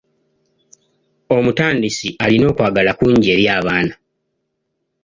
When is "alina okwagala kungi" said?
2.23-3.27